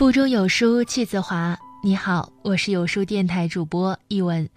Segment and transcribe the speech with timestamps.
[0.00, 1.54] 腹中有书气自华。
[1.82, 4.48] 你好，我是有书电台主播一文。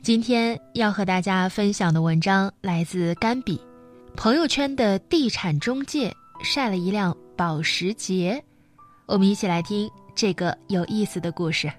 [0.00, 3.60] 今天要和大家分享的文章来自甘比。
[4.16, 6.10] 朋友圈的地产中介
[6.42, 8.42] 晒了一辆保时捷，
[9.04, 11.70] 我们一起来听这个有意思的故事。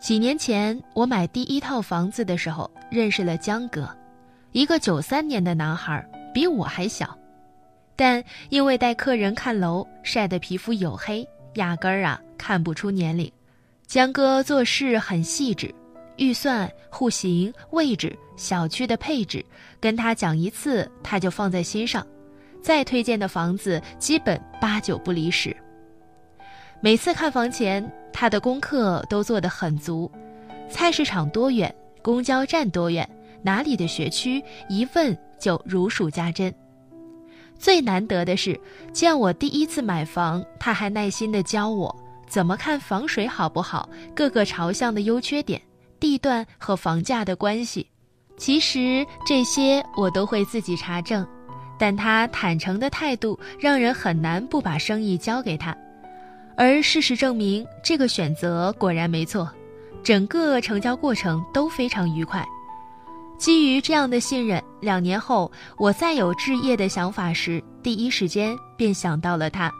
[0.00, 3.88] 几年前，我买第一套房子的时候，认识了江哥，
[4.50, 6.04] 一个九三年的男孩，
[6.34, 7.16] 比我还小，
[7.96, 13.30] 但因为带客人看楼，晒得皮肤黝黑，压根儿啊看不出年龄。
[13.86, 15.72] 江哥做事很细致，
[16.16, 19.44] 预算、户型、位置、小区的配置，
[19.78, 22.04] 跟他讲一次，他就放在心上，
[22.62, 25.54] 再推荐的房子基本八九不离十。
[26.80, 30.10] 每次看房前，他的功课都做得很足，
[30.68, 33.08] 菜市场多远，公交站多远，
[33.42, 36.52] 哪里的学区，一问就如数家珍。
[37.58, 38.58] 最难得的是，
[38.92, 41.94] 见我第一次买房，他还耐心地教我
[42.28, 45.60] 怎么看防水好不好，各个朝向的优缺点，
[45.98, 47.86] 地段和房价的关系。
[48.36, 51.26] 其实这些我都会自己查证，
[51.78, 55.74] 但他坦诚的态度让人很难不把生意交给他。
[56.56, 59.48] 而事实证明，这个选择果然没错，
[60.02, 62.46] 整个成交过程都非常愉快。
[63.36, 69.70] 基于这样的信任，两年后我再有置业的想法时，第一时间便想到了他。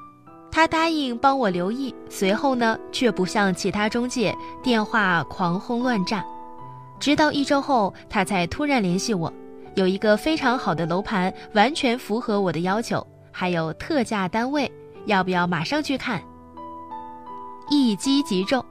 [0.50, 6.24] 他答应帮我留意，随后呢，却不像其他中介电话狂轰乱炸，
[7.00, 9.32] 直到一周后，他才突然联系我，
[9.74, 14.70] 有一个非常好的楼盘，完全符合我的要求，还有特价单位，
[15.06, 16.22] 要不要马上去看？
[17.70, 18.64] 一击即中，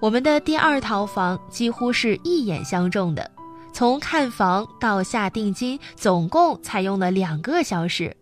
[0.00, 3.30] 我们的第二套房几乎是一眼相中的。
[3.72, 8.14] 从看房到下定金，总共才用了两个小时。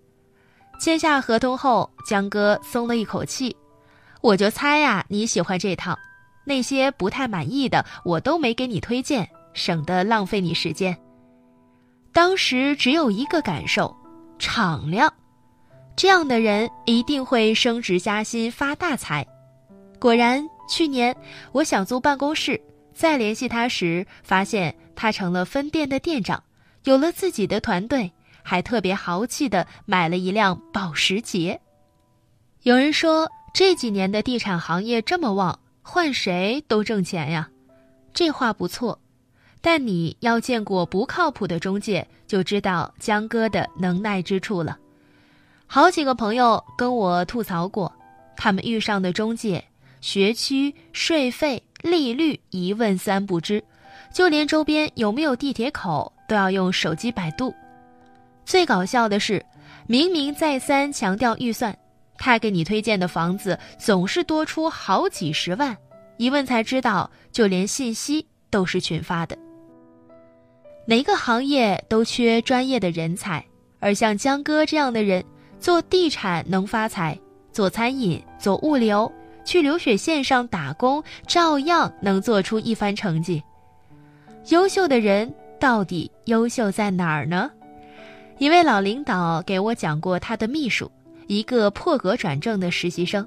[0.80, 3.54] 签下合同后，江哥松了一口气。
[4.22, 5.98] 我就猜呀，你喜欢这套，
[6.44, 10.96] 那些不太满意的我都没给你推荐，省得浪费你时间。
[12.12, 13.94] 当时只有一个感受：
[14.38, 15.12] 敞亮。
[15.96, 19.26] 这样的人一定会升职加薪、发大财。
[19.98, 21.14] 果然，去年
[21.52, 22.58] 我想租办公室，
[23.00, 26.44] 再联系他时，发现他成了分店的店长，
[26.84, 28.12] 有了自己的团队，
[28.42, 31.58] 还特别豪气的买了一辆保时捷。
[32.62, 37.48] 有人说这几年的地产行业这么旺，换谁都挣钱呀，
[38.12, 39.00] 这话不错，
[39.62, 44.78] 但你要见过不靠谱的中介，就知道江哥的能耐之处了。
[45.66, 47.90] 好几个朋友跟我吐槽过，
[48.36, 49.64] 他们遇上的中介。
[50.02, 53.62] 学区、税费、利率一问三不知，
[54.12, 57.54] 就连周边有没有地铁口都要用手机百度。
[58.44, 59.44] 最搞笑的是，
[59.86, 61.76] 明明再三强调预算，
[62.18, 65.76] 他给你推荐的房子总是多出好几十万，
[66.16, 69.36] 一问才知道，就连信息都是群发的。
[70.86, 73.44] 哪个行业都缺专业的人才，
[73.78, 75.24] 而像江哥这样的人，
[75.60, 77.16] 做地产能发财，
[77.52, 79.10] 做餐饮、做物流。
[79.44, 83.42] 去流水线上打工，照样能做出一番成绩。
[84.48, 87.50] 优秀的人到底优秀在哪儿呢？
[88.38, 90.90] 一位老领导给我讲过他的秘书，
[91.26, 93.26] 一个破格转正的实习生，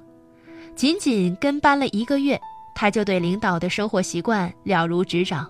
[0.76, 2.40] 仅仅跟班了一个月，
[2.74, 5.48] 他就对领导的生活习惯了如指掌，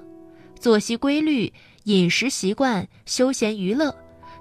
[0.60, 1.52] 作息规律、
[1.86, 3.96] 饮食习惯、休闲娱乐，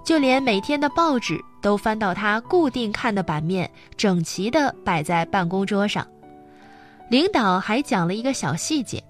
[0.04, 6.06] 就连每天的报纸都翻到他固定看的版面，整齐地摆在办公桌上。
[7.08, 9.02] 领导还讲了一个小细节：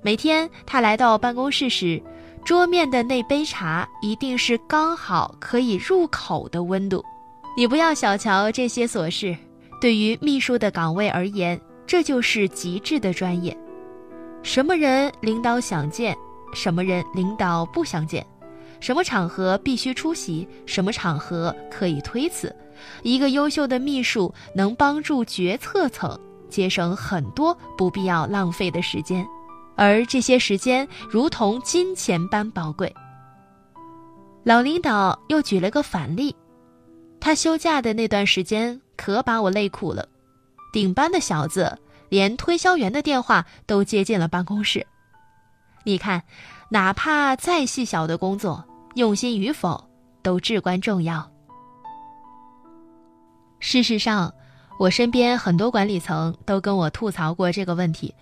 [0.00, 2.02] 每天他来到办公室时，
[2.44, 7.04] 桌面的那杯茶一定是刚好可以入口的温度。
[7.56, 9.36] 你不要小瞧这些琐事，
[9.80, 13.56] 对于秘书的岗位而言，这就是极致的专业。
[14.42, 16.16] 什么人领导想见，
[16.54, 18.26] 什么人领导不想见，
[18.82, 22.54] 什么场合必须出席，什么场合可以推辞，
[23.04, 26.18] 一个优秀的秘书能帮助决策层。
[26.50, 29.26] 节省很多不必要浪费的时间，
[29.76, 32.92] 而这些时间如同金钱般宝贵。
[34.42, 36.34] 老领导又举了个反例，
[37.20, 40.06] 他休假的那段时间可把我累苦了，
[40.72, 41.78] 顶班的小子
[42.10, 44.84] 连推销员的电话都接进了办公室。
[45.84, 46.22] 你看，
[46.68, 48.62] 哪怕再细小的工作，
[48.94, 49.82] 用心与否
[50.22, 51.30] 都至关重要。
[53.60, 54.32] 事实上。
[54.78, 58.12] 我身边很多管理层都跟我吐槽过这个问题。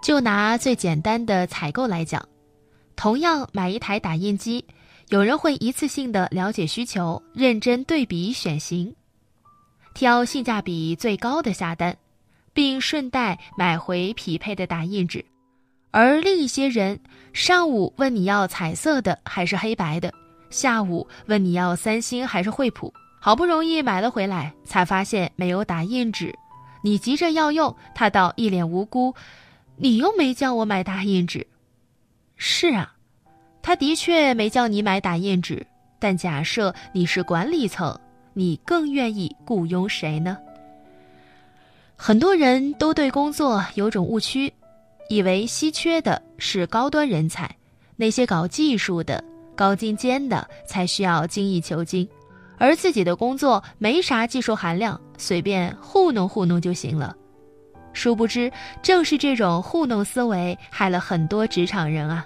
[0.00, 2.26] 就拿最简单的采购来讲，
[2.96, 4.64] 同样买一台打印机，
[5.08, 8.94] 有人会一次性的了解需求，认真对比选型，
[9.92, 11.94] 挑性价比最高的下单，
[12.54, 15.20] 并顺带买回匹配的打印纸；
[15.90, 16.98] 而另一些人，
[17.32, 20.12] 上午问你要彩色的还是黑白的，
[20.48, 26.34] 下午问你要三星还是惠普，好不容易买了回来，才发现没有打印纸，
[26.82, 29.14] 你急着要用，他倒一脸无辜
[29.76, 31.46] ：“你又没叫我买打印纸。”
[32.36, 32.94] 是啊。
[33.62, 35.66] 他的确没叫你买打印纸，
[35.98, 37.98] 但假设你是管理层，
[38.32, 40.38] 你更愿意雇佣谁呢？
[41.94, 44.50] 很多人都对工作有种误区，
[45.10, 47.50] 以为稀缺的是高端人才，
[47.96, 49.22] 那些搞技术的、
[49.56, 52.08] 高精尖的才需要精益求精，
[52.58, 57.16] 而自己的工作没啥技术含量，随便糊弄糊弄就行了。
[57.92, 58.52] 殊不知，
[58.84, 62.24] 正是这种糊弄思维害了很多职场人啊。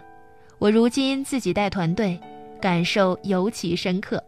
[0.58, 2.20] 我如今自己带团队，
[2.60, 4.22] 感受尤其深刻。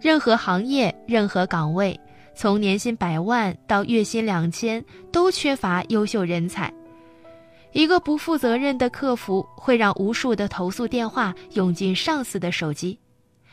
[0.00, 2.00] 任何行业、任何岗位，
[2.34, 4.82] 从年薪百万到月薪两千，
[5.12, 6.72] 都缺乏优秀人才。
[7.72, 12.98] 一个不负责任的客服会让无数的投诉电话涌进上司的手机；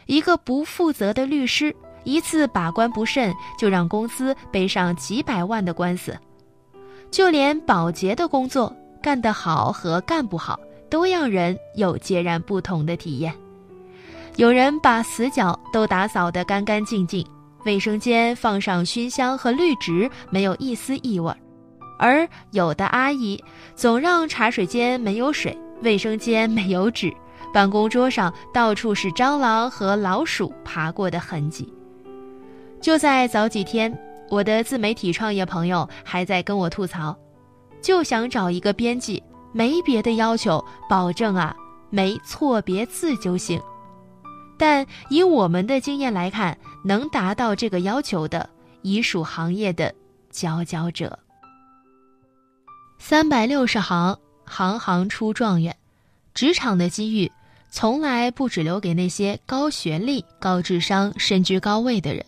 [0.06, 6.18] 一个不负责的律师，一次把关不慎就让公司背上几百万的官司。
[7.12, 10.60] 就连保洁的工作，干得好和干不好。
[10.90, 13.34] 都让人有截然不同的体验。
[14.38, 17.28] 有人把死角都打扫得干干净净，
[17.66, 21.30] 卫生间放上熏香和绿植，没有一丝异味；
[21.98, 23.44] 而有的阿姨
[23.76, 27.14] 总让茶水间没有水，卫生间没有纸，
[27.54, 31.72] 办公桌上到处是蟑螂和老鼠爬过的痕迹。
[32.80, 33.98] 就在早几天，
[34.30, 37.18] 我的自媒体创业朋友还在跟我吐槽，
[37.82, 39.22] 就想找一个编辑。
[39.54, 41.56] 没别的要求，保证啊
[41.90, 43.60] 没错别字就行。
[44.60, 48.48] 但以我们的经验来看，能达到这个要求的，
[48.84, 49.92] 已属行业的
[50.30, 51.18] 佼佼者。
[53.00, 55.76] 三百六十行，行行出状元。
[56.34, 57.32] 职场的机遇，
[57.70, 62.26] 从来不只留给那些高学历、高智商、身居高位的人。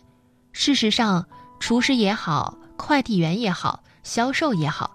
[0.52, 1.26] 事实上，
[1.58, 4.90] 厨师也好，快递员也好，销售也好。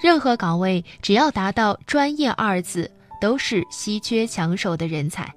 [0.00, 2.90] 任何岗位，只要达到“专业”二字，
[3.20, 5.34] 都是稀缺抢手的人才。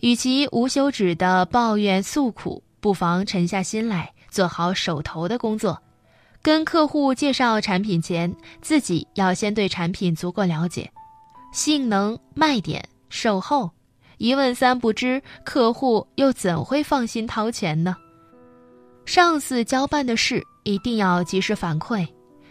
[0.00, 5.80] 与其无休止的抱怨诉苦，不妨沉下心来，做好手头的工作。
[6.42, 10.90] 跟客户介绍产品前，自己要先对产品足够了解，
[11.52, 13.70] 性能、卖点、售后，
[14.18, 17.96] 一问三不知，客户又怎会放心掏钱呢？
[19.06, 22.06] 上司交办的事，一定要及时反馈，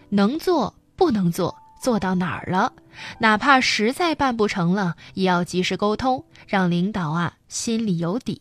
[0.10, 0.74] 能做。
[0.98, 2.72] 不能做，做到哪儿了？
[3.18, 8.40] 哪怕实在办不成了，也要及时沟通，让领导啊心里有底。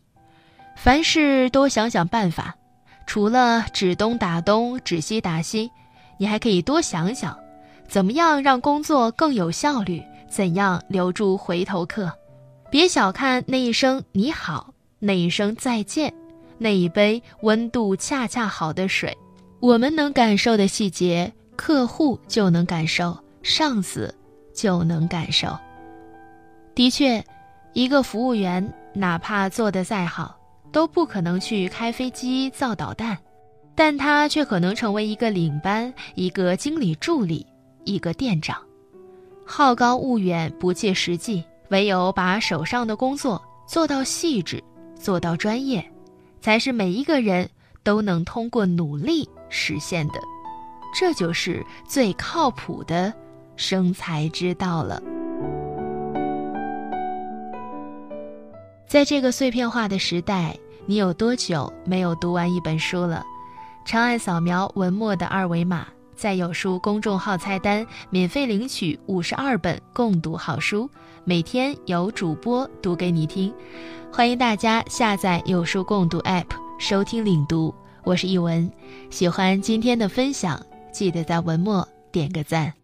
[0.77, 2.55] 凡事多想想办法，
[3.11, 5.69] 除了指东打东、指西打西，
[6.17, 7.37] 你还可以多想想，
[7.89, 10.01] 怎么样让工作更有效率？
[10.29, 12.09] 怎样留住回头客？
[12.71, 16.15] 别小看那一声你好，那一声再见，
[16.57, 19.19] 那一杯温度恰恰好的水，
[19.59, 21.33] 我们能感受的细节。
[21.57, 24.15] 客户就能感受，上司
[24.55, 25.59] 就能感受。
[26.77, 27.25] 的确，
[27.73, 30.37] 一个服务员哪怕做得再好，
[30.73, 33.17] 都不可能去开飞机、造导弹，
[33.75, 37.47] 但他却可能成为一个领班、一个经理助理、
[37.85, 38.57] 一个店长。
[39.45, 44.63] 好高骛远、不切实际，唯有把手上的工作做到细致、
[44.95, 45.85] 做到专业，
[46.41, 47.49] 才是每一个人
[47.83, 50.21] 都能通过努力实现的。
[50.95, 53.13] 这就是最靠谱的
[53.57, 55.03] 生财之道了。
[58.91, 63.25] 在这个碎片化的时代，你有多久没有读完一本书了？
[63.85, 70.91] 长按扫描文末的二维码，在有书公众号菜单免费领取五十二本共读好书，
[71.23, 73.55] 每天有主播读给你听。
[74.13, 76.49] 欢迎大家下载有书共读 App
[76.81, 77.73] 收听领读。
[78.03, 78.69] 我是一文，
[79.09, 80.61] 喜欢今天的分享。
[80.93, 82.80] 记得在文末点个赞。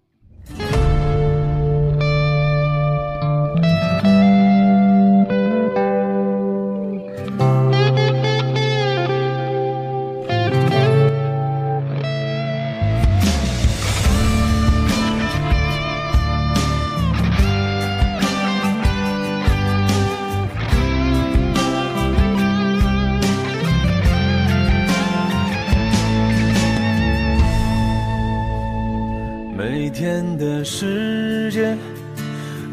[29.56, 31.74] 每天的世界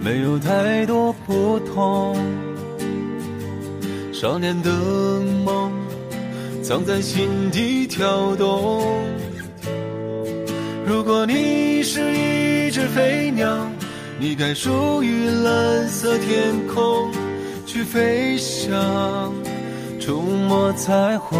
[0.01, 2.17] 没有太多不同，
[4.11, 4.69] 少年的
[5.45, 5.71] 梦
[6.61, 8.99] 藏在心底跳动。
[10.85, 13.65] 如果你是一只飞鸟，
[14.19, 17.09] 你该属于蓝色天空，
[17.65, 19.33] 去飞翔，
[20.01, 21.39] 触摸彩虹。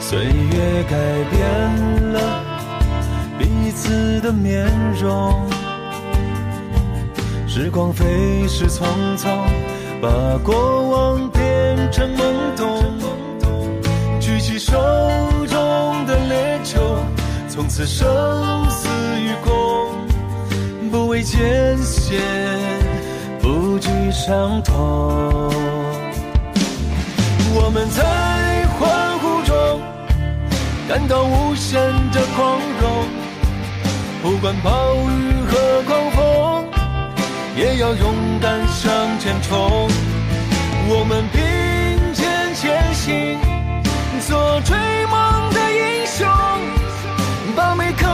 [0.00, 0.96] 岁月改
[1.30, 2.51] 变了
[3.72, 5.48] 彼此的面容，
[7.48, 8.84] 时光飞逝匆
[9.16, 9.30] 匆，
[9.98, 10.10] 把
[10.44, 12.22] 过往变成懵
[12.54, 12.84] 懂。
[14.20, 14.72] 举起手
[15.48, 16.98] 中的烈酒，
[17.48, 18.06] 从此生
[18.68, 18.88] 死
[19.18, 22.20] 与共，不畏艰险，
[23.40, 25.50] 不惧伤痛。
[27.54, 29.80] 我们在欢呼中
[30.86, 31.80] 感到无限
[32.12, 33.21] 的光荣，
[34.22, 36.64] 不管暴雨和狂风，
[37.56, 39.90] 也要勇敢向前冲。
[40.88, 41.40] 我们并
[42.14, 43.36] 肩前行，
[44.20, 44.76] 做追
[45.06, 46.28] 梦的英雄，
[47.56, 48.06] 把每颗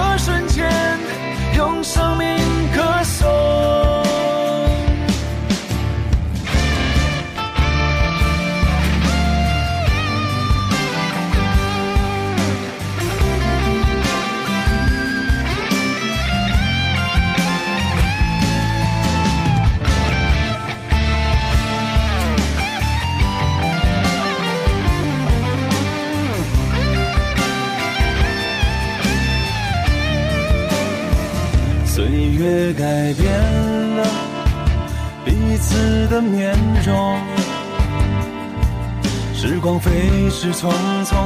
[32.79, 33.29] 改变
[33.97, 34.07] 了
[35.25, 36.57] 彼此的面
[36.87, 37.19] 容，
[39.35, 40.71] 时光飞逝匆
[41.05, 41.17] 匆，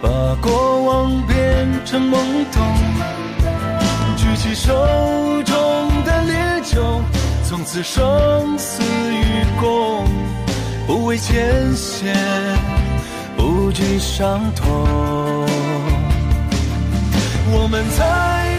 [0.00, 0.08] 把
[0.40, 2.16] 过往变成懵
[2.50, 2.62] 懂。
[4.16, 4.72] 举起手
[5.44, 7.02] 中的烈酒，
[7.44, 10.06] 从此生死与共，
[10.86, 12.16] 不畏艰险，
[13.36, 14.66] 不惧伤痛。
[17.50, 18.57] 我们在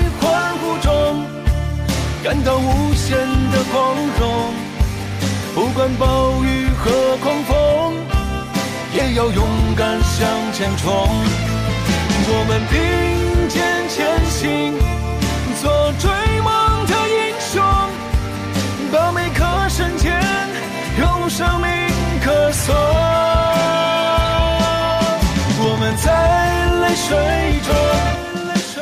[2.22, 3.18] 感到无限
[3.52, 4.54] 的光荣，
[5.56, 7.96] 不管暴雨和狂风，
[8.94, 11.08] 也要勇敢向前冲。
[12.32, 14.78] 我们并肩前行，
[15.62, 16.12] 做追
[16.42, 17.64] 梦的英雄，
[18.92, 20.22] 把每个瞬间
[21.00, 21.70] 用生命
[22.24, 22.76] 歌颂。
[25.62, 26.08] 我们在
[26.82, 27.08] 泪水
[27.66, 27.74] 中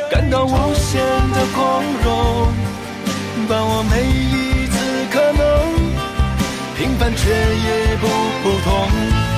[0.10, 1.00] 感到无限
[1.34, 2.51] 的光荣，
[3.48, 4.75] 把我每一次
[5.10, 5.42] 可能，
[6.75, 8.08] 平凡却也不
[8.44, 9.37] 普通。